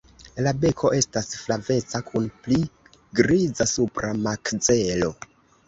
[0.45, 2.59] La beko estas flaveca kun pli
[3.21, 5.15] griza supra makzelo.